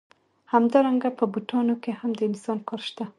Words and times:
همدارنګه 0.53 1.09
په 1.19 1.25
بوټانو 1.31 1.75
کې 1.83 1.91
هم 1.99 2.11
د 2.19 2.21
انسان 2.29 2.57
کار 2.67 2.81
شته 2.89 3.05